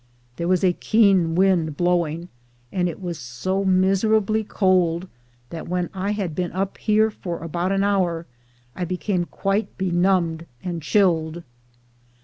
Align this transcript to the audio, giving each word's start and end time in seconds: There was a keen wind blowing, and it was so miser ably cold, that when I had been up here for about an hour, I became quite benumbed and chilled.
There 0.37 0.47
was 0.47 0.63
a 0.63 0.73
keen 0.73 1.35
wind 1.35 1.77
blowing, 1.77 2.29
and 2.71 2.89
it 2.89 2.99
was 2.99 3.19
so 3.19 3.63
miser 3.63 4.15
ably 4.15 4.43
cold, 4.43 5.07
that 5.51 5.67
when 5.67 5.91
I 5.93 6.09
had 6.13 6.33
been 6.33 6.51
up 6.53 6.79
here 6.79 7.11
for 7.11 7.37
about 7.37 7.71
an 7.71 7.83
hour, 7.83 8.25
I 8.75 8.83
became 8.83 9.25
quite 9.25 9.77
benumbed 9.77 10.47
and 10.63 10.81
chilled. 10.81 11.43